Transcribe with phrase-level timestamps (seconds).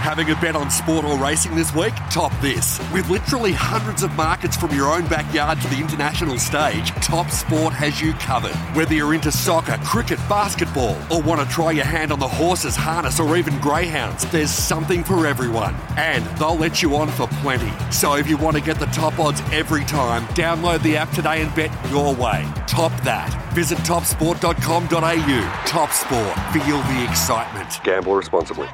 [0.00, 1.92] Having a bet on sport or racing this week?
[2.10, 2.80] Top this.
[2.90, 7.74] With literally hundreds of markets from your own backyard to the international stage, Top Sport
[7.74, 8.54] has you covered.
[8.74, 12.74] Whether you're into soccer, cricket, basketball, or want to try your hand on the horses,
[12.74, 15.76] harness, or even greyhounds, there's something for everyone.
[15.98, 17.70] And they'll let you on for plenty.
[17.92, 21.42] So if you want to get the top odds every time, download the app today
[21.42, 22.50] and bet your way.
[22.66, 23.28] Top that.
[23.52, 25.62] Visit topsport.com.au.
[25.66, 26.38] Top Sport.
[26.54, 27.84] Feel the excitement.
[27.84, 28.68] Gamble responsibly.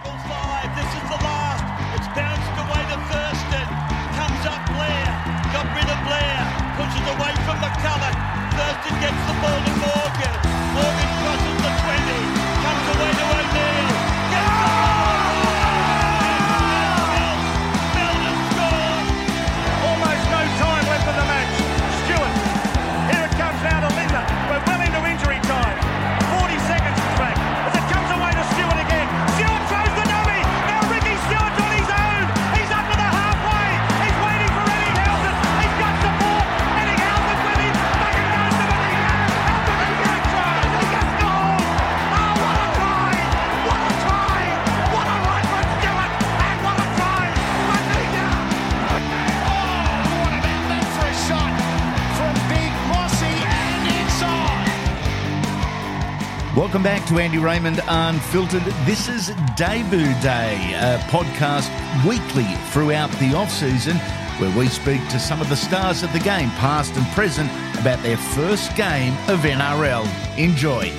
[56.57, 58.63] Welcome back to Andy Raymond Unfiltered.
[58.87, 61.69] This is Debut Day, a podcast
[62.09, 63.99] weekly throughout the off season
[64.39, 68.03] where we speak to some of the stars of the game, past and present, about
[68.03, 70.09] their first game of NRL.
[70.39, 70.91] Enjoy.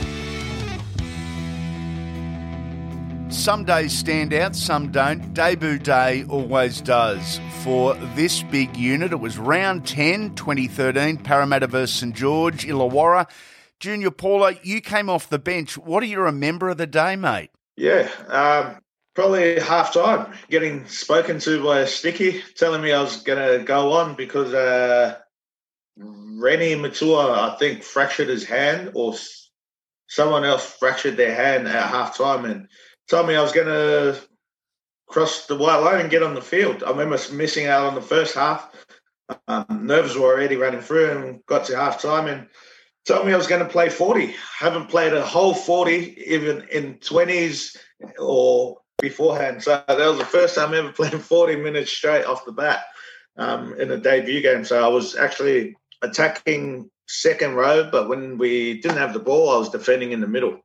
[3.32, 5.34] Some days stand out, some don't.
[5.34, 7.42] Debut day always does.
[7.64, 13.28] For this big unit, it was round 10, 2013, Parramatta versus St George, Illawarra.
[13.80, 15.78] Junior Paulo, you came off the bench.
[15.78, 17.52] What do you remember of the day, mate?
[17.76, 18.82] Yeah, um,
[19.14, 23.64] probably half time getting spoken to by a sticky telling me I was going to
[23.64, 25.18] go on because uh,
[25.98, 29.16] Reni Maitua, I think, fractured his hand or
[30.08, 32.68] someone else fractured their hand at half time and
[33.10, 34.20] told me I was going to
[35.08, 36.84] cross the white line and get on the field.
[36.84, 38.72] I remember missing out on the first half.
[39.48, 42.48] Um, nerves were already running through and got to half time and
[43.08, 44.36] told me I was going to play 40.
[44.60, 47.78] Haven't played a whole 40 even in 20s
[48.20, 49.64] or beforehand.
[49.64, 52.86] So that was the first time I ever played 40 minutes straight off the bat
[53.38, 54.66] um, in a debut game.
[54.66, 59.58] So I was actually attacking second row, but when we didn't have the ball, I
[59.58, 60.60] was defending in the middle.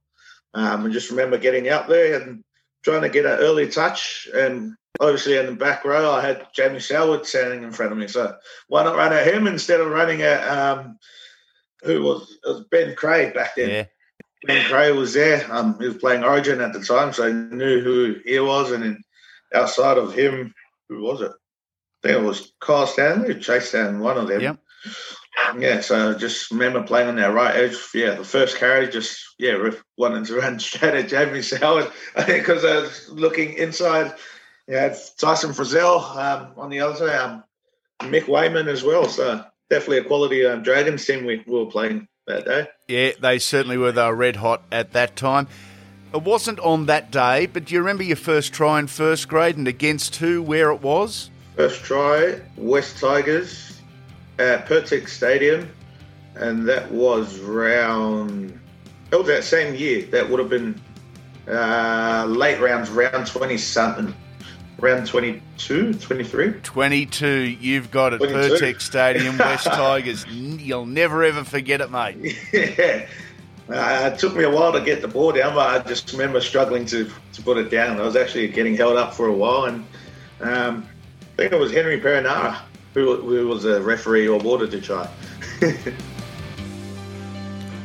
[0.55, 2.43] Um, I just remember getting out there and
[2.85, 4.29] trying to get an early touch.
[4.35, 8.09] And obviously in the back row, I had Jamie Soward standing in front of me.
[8.09, 8.37] So
[8.67, 10.99] why not run at him instead of running at um,
[11.83, 13.89] who was, it was Ben Creagh back then.
[14.45, 15.47] Ben Creagh was there.
[15.53, 18.73] Um, he was playing Origin at the time, so I knew who he was.
[18.73, 19.03] And then
[19.55, 20.55] outside of him,
[20.89, 21.33] who was it?
[22.05, 24.41] I think it was Kyle Stanley, Chase Stanley, one of them.
[24.41, 24.59] Yep.
[25.59, 27.77] Yeah, so I just remember playing on that right edge.
[27.95, 31.39] Yeah, the first carry, just yeah, Riff wanted to run straight at Jamie.
[32.17, 34.15] I think because I was looking inside.
[34.69, 37.45] Yeah, Tyson Frizell um, on the other side, um,
[38.03, 39.09] Mick Weyman as well.
[39.09, 42.69] So definitely a quality um, Dragons team we, we were playing that day.
[42.89, 43.91] Yeah, they certainly were.
[43.91, 45.49] They were red hot at that time.
[46.13, 49.57] It wasn't on that day, but do you remember your first try in first grade
[49.57, 51.31] and against who, where it was?
[51.57, 53.81] First try, West Tigers
[54.39, 55.71] at Pirtek Stadium,
[56.35, 58.59] and that was round.
[59.09, 60.03] That was that same year.
[60.07, 60.79] That would have been
[61.49, 64.15] uh, late rounds, round 20 something.
[64.83, 66.53] Round 22, 23.
[66.63, 68.19] 22, you've got it.
[68.19, 68.37] 22.
[68.37, 70.27] Pirtek Stadium, West Tigers.
[70.27, 72.37] You'll never ever forget it, mate.
[72.53, 73.07] yeah.
[73.69, 76.41] Uh, it took me a while to get the ball down, but I just remember
[76.41, 78.01] struggling to, to put it down.
[78.01, 79.87] I was actually getting held up for a while, and
[80.41, 80.89] um,
[81.21, 82.59] I think it was Henry Perenara
[82.95, 85.09] who, who was a referee or awarded the try.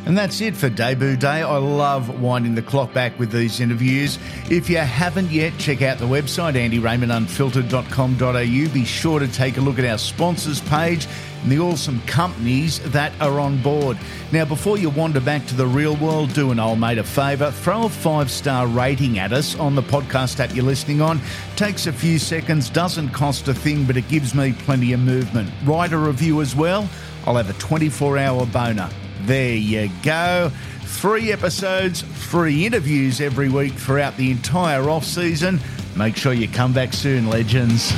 [0.08, 1.42] And that's it for debut day.
[1.42, 4.18] I love winding the clock back with these interviews.
[4.50, 8.74] If you haven't yet, check out the website, andyraymondunfiltered.com.au.
[8.74, 11.10] Be sure to take a look at our sponsors page
[11.44, 13.98] and the awesome companies that are on board.
[14.32, 17.52] Now, before you wander back to the real world, do an old mate a favour.
[17.52, 21.20] Throw a five star rating at us on the podcast app you're listening on.
[21.58, 25.52] Takes a few seconds, doesn't cost a thing, but it gives me plenty of movement.
[25.66, 26.88] Write a review as well.
[27.26, 28.90] I'll have a 24 hour boner.
[29.28, 30.54] There you go.
[30.84, 35.60] Three episodes, three interviews every week throughout the entire off season.
[35.98, 37.92] Make sure you come back soon, legends.